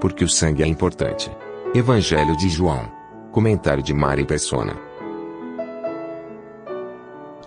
[0.00, 1.30] Porque o sangue é importante.
[1.74, 2.88] Evangelho de João.
[3.32, 4.88] Comentário de Mari Persona.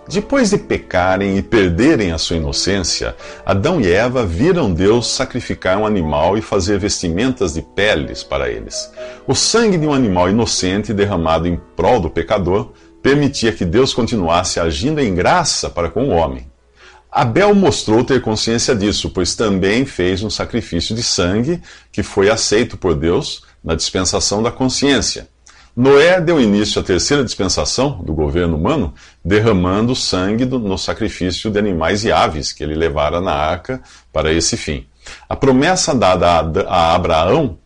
[0.06, 5.86] Depois de pecarem e perderem a sua inocência, Adão e Eva viram Deus sacrificar um
[5.86, 8.92] animal e fazer vestimentas de peles para eles.
[9.26, 14.60] O sangue de um animal inocente derramado em prol do pecador permitia que Deus continuasse
[14.60, 16.51] agindo em graça para com o homem.
[17.12, 21.60] Abel mostrou ter consciência disso, pois também fez um sacrifício de sangue
[21.92, 25.28] que foi aceito por Deus na dispensação da consciência.
[25.76, 32.02] Noé deu início à terceira dispensação do governo humano, derramando sangue no sacrifício de animais
[32.02, 34.86] e aves que ele levara na arca para esse fim.
[35.28, 37.58] A promessa dada a Abraão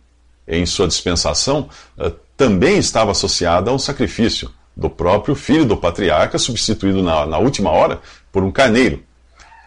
[0.47, 6.37] em sua dispensação eh, também estava associada a um sacrifício do próprio filho do patriarca,
[6.37, 9.06] substituído na, na última hora por um carneiro.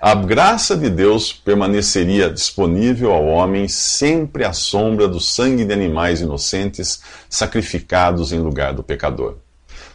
[0.02, 6.22] A graça de Deus permaneceria disponível ao homem sempre à sombra do sangue de animais
[6.22, 9.36] inocentes sacrificados em lugar do pecador.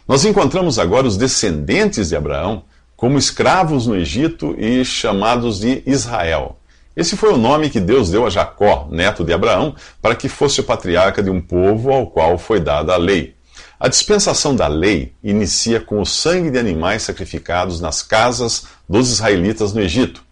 [0.07, 6.59] Nós encontramos agora os descendentes de Abraão como escravos no Egito e chamados de Israel.
[6.95, 10.61] Esse foi o nome que Deus deu a Jacó, neto de Abraão, para que fosse
[10.61, 13.34] o patriarca de um povo ao qual foi dada a lei.
[13.77, 19.73] A dispensação da lei inicia com o sangue de animais sacrificados nas casas dos israelitas
[19.73, 20.23] no Egito,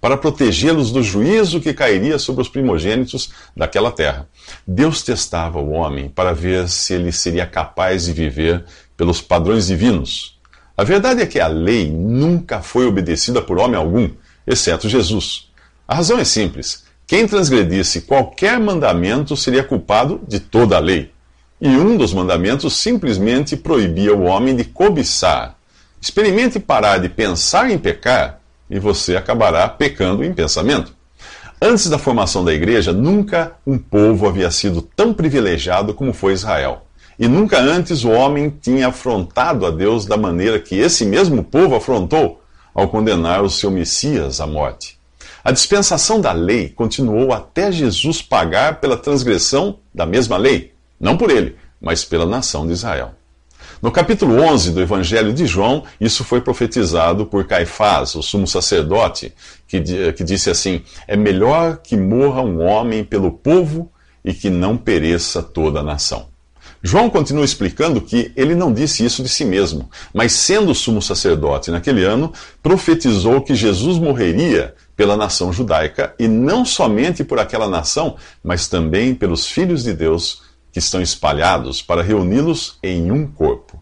[0.00, 4.28] para protegê-los do juízo que cairia sobre os primogênitos daquela terra.
[4.66, 8.64] Deus testava o homem para ver se ele seria capaz de viver
[8.96, 10.40] pelos padrões divinos.
[10.76, 14.10] A verdade é que a lei nunca foi obedecida por homem algum,
[14.46, 15.50] exceto Jesus.
[15.88, 21.12] A razão é simples: quem transgredisse qualquer mandamento seria culpado de toda a lei.
[21.64, 25.54] E um dos mandamentos simplesmente proibia o homem de cobiçar.
[26.00, 30.92] Experimente parar de pensar em pecar e você acabará pecando em pensamento.
[31.60, 36.82] Antes da formação da igreja, nunca um povo havia sido tão privilegiado como foi Israel.
[37.16, 41.76] E nunca antes o homem tinha afrontado a Deus da maneira que esse mesmo povo
[41.76, 42.42] afrontou
[42.74, 44.98] ao condenar o seu Messias à morte.
[45.44, 50.71] A dispensação da lei continuou até Jesus pagar pela transgressão da mesma lei.
[51.02, 53.16] Não por ele, mas pela nação de Israel.
[53.82, 59.34] No capítulo 11 do Evangelho de João, isso foi profetizado por Caifás, o sumo sacerdote,
[59.66, 59.80] que,
[60.12, 63.90] que disse assim: É melhor que morra um homem pelo povo
[64.24, 66.28] e que não pereça toda a nação.
[66.80, 71.70] João continua explicando que ele não disse isso de si mesmo, mas sendo sumo sacerdote
[71.72, 78.16] naquele ano, profetizou que Jesus morreria pela nação judaica e não somente por aquela nação,
[78.42, 80.41] mas também pelos filhos de Deus
[80.72, 83.80] que estão espalhados para reuni-los em um corpo.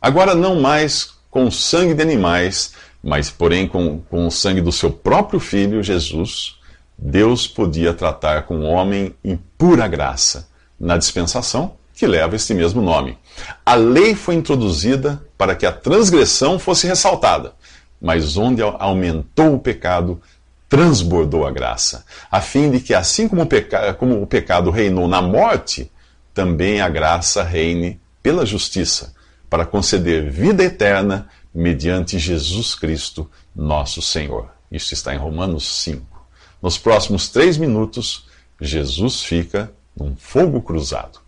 [0.00, 2.72] Agora, não mais com sangue de animais,
[3.02, 6.56] mas, porém, com, com o sangue do seu próprio filho, Jesus,
[6.98, 10.48] Deus podia tratar com o homem em pura graça,
[10.78, 13.16] na dispensação que leva este mesmo nome.
[13.64, 17.52] A lei foi introduzida para que a transgressão fosse ressaltada,
[18.00, 20.20] mas onde aumentou o pecado,
[20.68, 25.06] transbordou a graça, a fim de que, assim como o, peca como o pecado reinou
[25.06, 25.91] na morte,
[26.34, 29.14] também a graça reine pela justiça,
[29.50, 34.48] para conceder vida eterna mediante Jesus Cristo, nosso Senhor.
[34.70, 36.26] Isso está em Romanos 5.
[36.62, 38.26] Nos próximos três minutos,
[38.60, 41.20] Jesus fica num fogo cruzado.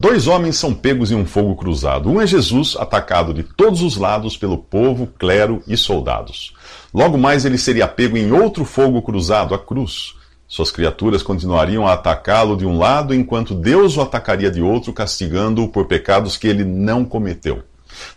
[0.00, 2.10] Dois homens são pegos em um fogo cruzado.
[2.10, 6.54] Um é Jesus, atacado de todos os lados pelo povo, clero e soldados.
[6.92, 10.14] Logo mais ele seria pego em outro fogo cruzado, a cruz.
[10.52, 15.66] Suas criaturas continuariam a atacá-lo de um lado, enquanto Deus o atacaria de outro, castigando-o
[15.66, 17.62] por pecados que ele não cometeu.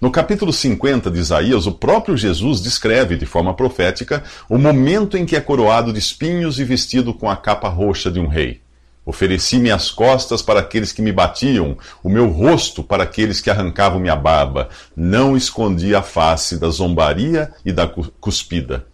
[0.01, 5.25] No capítulo 50 de Isaías, o próprio Jesus descreve de forma profética o momento em
[5.25, 8.59] que é coroado de espinhos e vestido com a capa roxa de um rei.
[9.05, 13.97] Ofereci-me as costas para aqueles que me batiam, o meu rosto para aqueles que arrancavam
[13.97, 14.67] minha barba.
[14.93, 18.87] Não escondi a face da zombaria e da cuspida.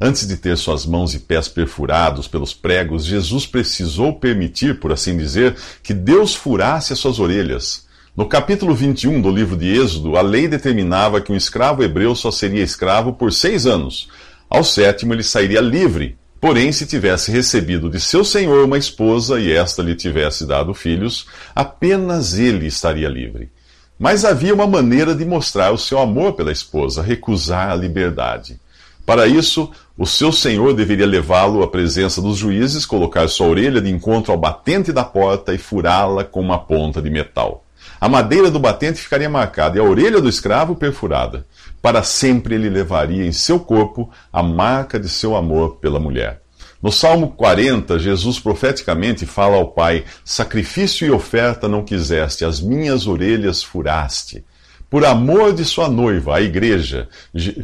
[0.00, 5.16] Antes de ter suas mãos e pés perfurados pelos pregos, Jesus precisou permitir, por assim
[5.16, 7.84] dizer, que Deus furasse as suas orelhas.
[8.16, 12.30] No capítulo 21 do livro de Êxodo, a lei determinava que um escravo hebreu só
[12.30, 14.08] seria escravo por seis anos.
[14.48, 19.50] Ao sétimo, ele sairia livre, Porém, se tivesse recebido de seu senhor uma esposa e
[19.50, 23.50] esta lhe tivesse dado filhos, apenas ele estaria livre.
[23.98, 28.60] Mas havia uma maneira de mostrar o seu amor pela esposa, recusar a liberdade.
[29.06, 33.88] Para isso, o seu senhor deveria levá-lo à presença dos juízes, colocar sua orelha de
[33.88, 37.64] encontro ao batente da porta e furá-la com uma ponta de metal.
[38.00, 41.46] A madeira do batente ficaria marcada e a orelha do escravo perfurada.
[41.80, 46.42] Para sempre ele levaria em seu corpo a marca de seu amor pela mulher.
[46.82, 53.06] No Salmo 40, Jesus profeticamente fala ao Pai: Sacrifício e oferta não quiseste, as minhas
[53.06, 54.44] orelhas furaste.
[54.90, 57.08] Por amor de sua noiva, a igreja,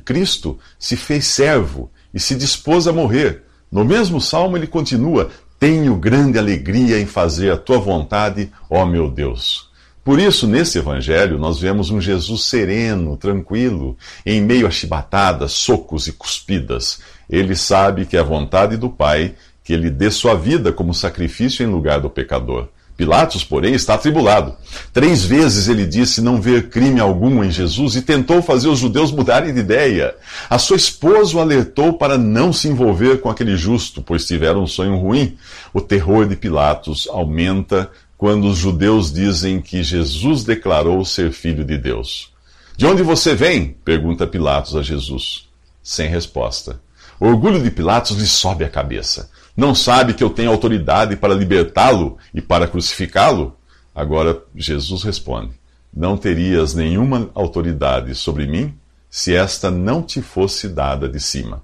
[0.05, 3.43] Cristo se fez servo e se dispôs a morrer.
[3.71, 9.11] No mesmo salmo ele continua: Tenho grande alegria em fazer a tua vontade, ó meu
[9.11, 9.71] Deus.
[10.03, 16.07] Por isso, nesse evangelho, nós vemos um Jesus sereno, tranquilo, em meio a chibatadas, socos
[16.07, 17.01] e cuspidas.
[17.29, 21.63] Ele sabe que é a vontade do Pai que ele dê sua vida como sacrifício
[21.63, 22.69] em lugar do pecador.
[23.01, 24.55] Pilatos, porém, está atribulado.
[24.93, 29.11] Três vezes ele disse não ver crime algum em Jesus e tentou fazer os judeus
[29.11, 30.15] mudarem de ideia.
[30.51, 34.67] A sua esposa o alertou para não se envolver com aquele justo, pois tiveram um
[34.67, 35.39] sonho ruim.
[35.73, 41.79] O terror de Pilatos aumenta quando os judeus dizem que Jesus declarou ser filho de
[41.79, 42.31] Deus.
[42.77, 43.77] De onde você vem?
[43.83, 45.49] pergunta Pilatos a Jesus.
[45.83, 46.83] Sem resposta.
[47.21, 49.31] O orgulho de Pilatos lhe sobe a cabeça.
[49.55, 53.55] Não sabe que eu tenho autoridade para libertá-lo e para crucificá-lo?
[53.95, 55.53] Agora Jesus responde:
[55.95, 58.75] Não terias nenhuma autoridade sobre mim
[59.11, 61.63] se esta não te fosse dada de cima.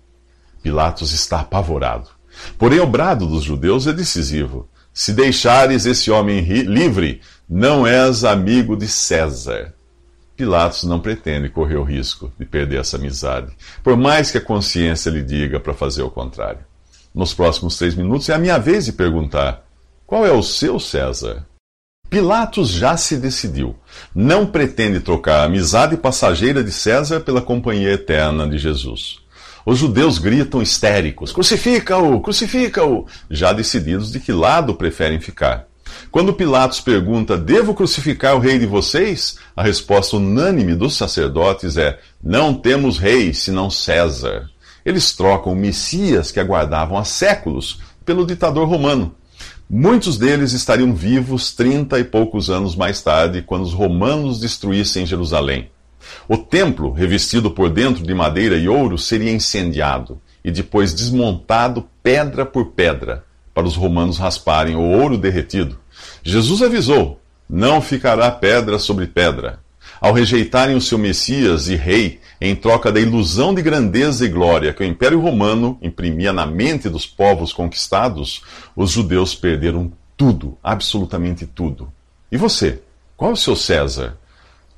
[0.63, 2.11] Pilatos está apavorado.
[2.59, 4.69] Porém, o brado dos judeus é decisivo.
[4.93, 9.73] Se deixares esse homem livre, não és amigo de César.
[10.37, 15.11] Pilatos não pretende correr o risco de perder essa amizade, por mais que a consciência
[15.11, 16.61] lhe diga para fazer o contrário
[17.17, 19.65] nos próximos três minutos, é a minha vez de perguntar:
[20.07, 21.47] qual é o seu César?
[22.11, 23.75] Pilatos já se decidiu.
[24.15, 29.19] Não pretende trocar a amizade passageira de César pela companhia eterna de Jesus.
[29.65, 35.67] Os judeus gritam histéricos: crucifica-o, crucifica-o, já decididos de que lado preferem ficar.
[36.11, 39.39] Quando Pilatos pergunta: Devo crucificar o rei de vocês?
[39.55, 44.49] A resposta unânime dos sacerdotes é: Não temos rei senão César.
[44.85, 49.15] Eles trocam o Messias que aguardavam há séculos pelo ditador romano.
[49.69, 55.69] Muitos deles estariam vivos trinta e poucos anos mais tarde, quando os romanos destruíssem Jerusalém.
[56.29, 62.47] O templo, revestido por dentro de madeira e ouro, seria incendiado e depois desmontado pedra
[62.47, 63.25] por pedra,
[63.57, 65.79] para os romanos rasparem o ouro derretido.
[66.23, 67.19] Jesus avisou:
[67.49, 69.61] não ficará pedra sobre pedra.
[69.99, 74.75] Ao rejeitarem o seu Messias e Rei, em troca da ilusão de grandeza e glória
[74.75, 78.43] que o Império Romano imprimia na mente dos povos conquistados,
[78.77, 81.91] os judeus perderam tudo, absolutamente tudo.
[82.31, 82.83] E você?
[83.17, 84.19] Qual é o seu César?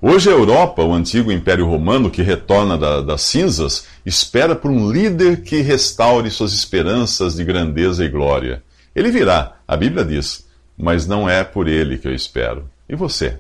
[0.01, 4.89] Hoje a Europa, o antigo Império Romano que retorna da, das cinzas, espera por um
[4.89, 8.63] líder que restaure suas esperanças de grandeza e glória.
[8.95, 10.47] Ele virá, a Bíblia diz,
[10.77, 12.69] mas não é por ele que eu espero.
[12.89, 13.39] E você?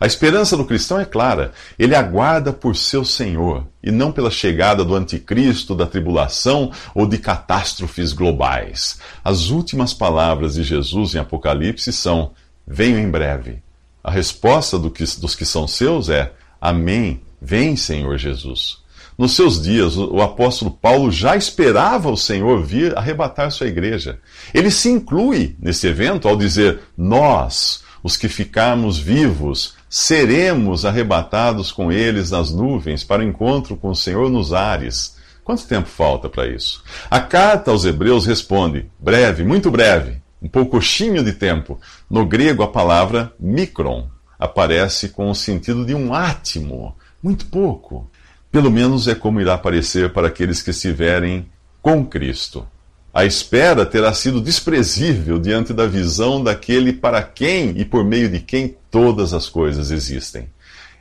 [0.00, 1.52] A esperança do cristão é clara.
[1.78, 7.18] Ele aguarda por seu Senhor e não pela chegada do anticristo, da tribulação ou de
[7.18, 8.98] catástrofes globais.
[9.22, 12.30] As últimas palavras de Jesus em Apocalipse são:
[12.66, 13.62] Venho em breve.
[14.02, 17.20] A resposta do que, dos que são seus é: Amém.
[17.42, 18.79] Vem, Senhor Jesus.
[19.20, 24.18] Nos seus dias, o apóstolo Paulo já esperava o Senhor vir arrebatar sua igreja.
[24.54, 31.92] Ele se inclui nesse evento ao dizer: Nós, os que ficarmos vivos, seremos arrebatados com
[31.92, 35.18] eles nas nuvens para o encontro com o Senhor nos ares.
[35.44, 36.82] Quanto tempo falta para isso?
[37.10, 41.78] A carta aos Hebreus responde: breve, muito breve, um poucochinho de tempo.
[42.08, 44.06] No grego, a palavra micron
[44.38, 48.10] aparece com o sentido de um átimo, muito pouco.
[48.50, 51.46] Pelo menos é como irá aparecer para aqueles que estiverem
[51.80, 52.66] com Cristo.
[53.12, 58.40] A espera terá sido desprezível diante da visão daquele para quem e por meio de
[58.40, 60.48] quem todas as coisas existem.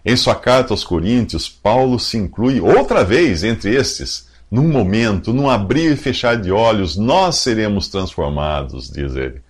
[0.05, 4.27] Em sua carta aos Coríntios, Paulo se inclui outra vez entre estes.
[4.49, 9.41] Num momento, num abrir e fechar de olhos, nós seremos transformados, diz ele.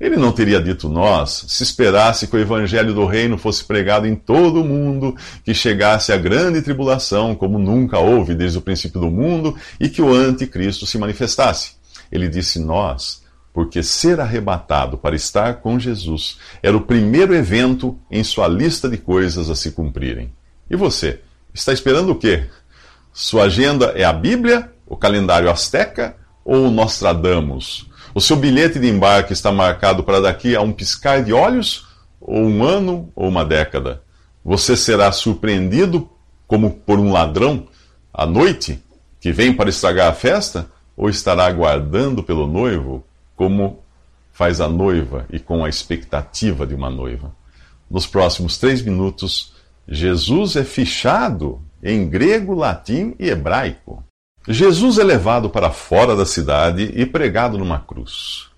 [0.00, 4.14] Ele não teria dito nós se esperasse que o evangelho do reino fosse pregado em
[4.14, 9.10] todo o mundo, que chegasse a grande tribulação, como nunca houve desde o princípio do
[9.10, 11.72] mundo, e que o anticristo se manifestasse.
[12.10, 13.22] Ele disse nós,
[13.52, 18.98] porque ser arrebatado para estar com Jesus era o primeiro evento em sua lista de
[18.98, 20.32] coisas a se cumprirem.
[20.68, 21.20] E você?
[21.52, 22.46] Está esperando o quê?
[23.12, 27.88] Sua agenda é a Bíblia, o calendário asteca ou Nostradamus?
[28.14, 31.88] O seu bilhete de embarque está marcado para daqui a um piscar de olhos,
[32.20, 34.04] ou um ano, ou uma década?
[34.44, 36.08] Você será surpreendido
[36.46, 37.66] como por um ladrão
[38.12, 38.80] à noite
[39.18, 40.70] que vem para estragar a festa?
[40.96, 43.04] Ou estará aguardando pelo noivo
[43.34, 43.82] como
[44.32, 47.34] faz a noiva e com a expectativa de uma noiva?
[47.90, 49.52] Nos próximos três minutos,
[49.88, 54.03] Jesus é fichado em grego, latim e hebraico.
[54.46, 58.48] Jesus é levado para fora da cidade e pregado numa cruz.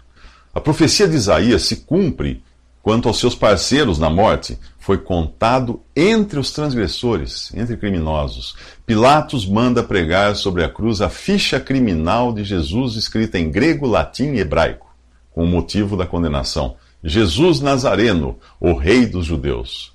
[0.53, 2.43] A profecia de Isaías se cumpre
[2.83, 4.59] quanto aos seus parceiros na morte.
[4.81, 8.57] Foi contado entre os transgressores, entre criminosos.
[8.85, 14.35] Pilatos manda pregar sobre a cruz a ficha criminal de Jesus escrita em grego, latim
[14.35, 14.93] e hebraico,
[15.33, 16.77] com o motivo da condenação.
[17.03, 19.93] Jesus Nazareno, o Rei dos Judeus.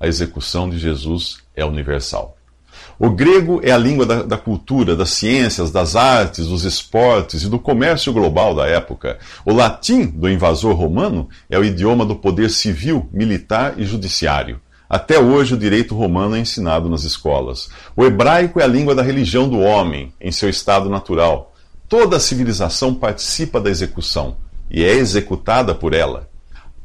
[0.00, 2.35] A execução de Jesus é universal.
[2.98, 7.48] O grego é a língua da, da, cultura, das ciências, das artes, dos esportes e
[7.48, 9.18] do comércio global da época.
[9.44, 14.60] O latim do invasor romano é o idioma do poder civil, militar e judiciário.
[14.88, 17.68] Até hoje, o direito romano é ensinado nas escolas.
[17.94, 21.54] O hebraico é a língua da religião do homem, em seu estado natural.
[21.88, 24.36] Toda a civilização participa da execução
[24.70, 26.30] e é executada por ela.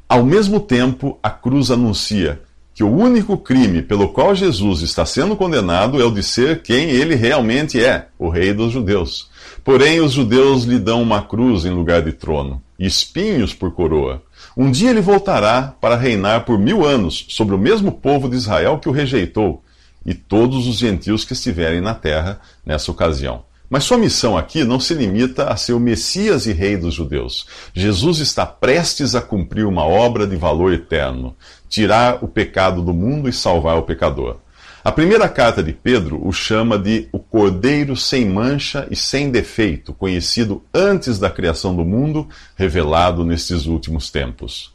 [0.10, 2.42] Ao mesmo tempo, a cruz anuncia
[2.74, 6.90] que o único crime pelo qual Jesus está sendo condenado é o de ser quem
[6.90, 9.30] ele realmente é, o Rei dos Judeus.
[9.64, 14.24] Porém, os judeus lhe dão uma cruz em lugar de trono, e espinhos por coroa.
[14.58, 18.80] Um dia ele voltará para reinar por mil anos sobre o mesmo povo de Israel
[18.80, 19.64] que o rejeitou,
[20.04, 23.44] e todos os gentios que estiverem na terra nessa ocasião.
[23.70, 27.46] Mas sua missão aqui não se limita a ser o Messias e Rei dos judeus.
[27.74, 31.38] Jesus está prestes a cumprir uma obra de valor eterno,
[31.72, 34.36] tirar o pecado do mundo e salvar o pecador.
[34.84, 39.94] A primeira carta de Pedro o chama de o Cordeiro sem mancha e sem defeito,
[39.94, 44.74] conhecido antes da criação do mundo, revelado nestes últimos tempos.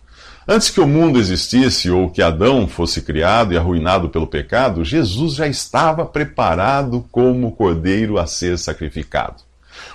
[0.49, 5.35] Antes que o mundo existisse ou que Adão fosse criado e arruinado pelo pecado, Jesus
[5.35, 9.43] já estava preparado como cordeiro a ser sacrificado.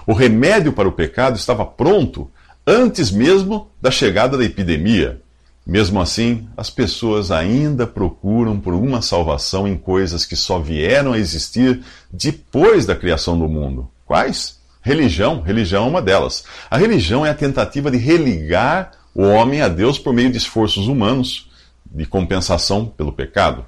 [0.05, 2.29] O remédio para o pecado estava pronto
[2.67, 5.21] antes mesmo da chegada da epidemia.
[5.65, 11.19] Mesmo assim, as pessoas ainda procuram por uma salvação em coisas que só vieram a
[11.19, 13.87] existir depois da criação do mundo.
[14.05, 14.59] Quais?
[14.81, 15.41] Religião.
[15.41, 16.43] Religião é uma delas.
[16.69, 20.87] A religião é a tentativa de religar o homem a Deus por meio de esforços
[20.87, 21.49] humanos
[21.85, 23.65] de compensação pelo pecado.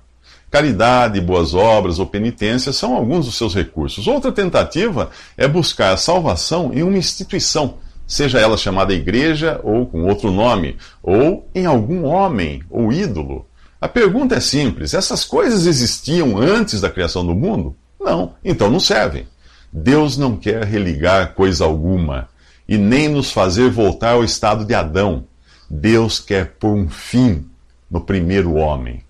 [0.50, 4.08] Caridade, boas obras ou penitência são alguns dos seus recursos.
[4.08, 7.80] Outra tentativa é buscar a salvação em uma instituição,
[8.14, 13.48] seja ela chamada igreja ou com outro nome, ou em algum homem ou ídolo.
[13.82, 17.76] A pergunta é simples: essas coisas existiam antes da criação do mundo?
[18.00, 19.26] Não, então não servem.
[19.72, 22.30] Deus não quer religar coisa alguma
[22.70, 25.26] e nem nos fazer voltar ao estado de Adão.
[25.68, 27.44] Deus quer pôr um fim
[27.90, 29.02] no primeiro homem,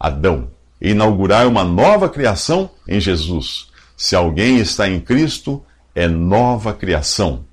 [0.00, 0.48] Adão,
[0.80, 3.68] e inaugurar uma nova criação em Jesus.
[3.94, 5.62] Se alguém está em Cristo,
[5.94, 7.44] é nova criação,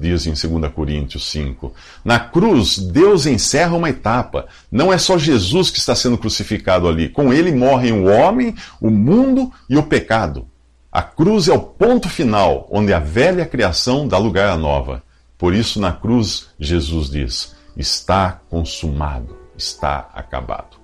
[0.00, 1.72] diz em 2 Coríntios 5.
[2.04, 4.46] Na cruz, Deus encerra uma etapa.
[4.70, 7.08] Não é só Jesus que está sendo crucificado ali.
[7.08, 10.46] Com ele morrem o homem, o mundo e o pecado.
[10.90, 15.02] A cruz é o ponto final, onde a velha criação dá lugar à nova.
[15.38, 20.78] Por isso, na cruz, Jesus diz: está consumado, está acabado.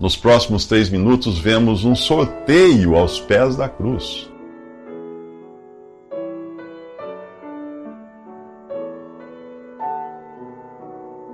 [0.00, 4.30] Nos próximos três minutos, vemos um sorteio aos pés da cruz.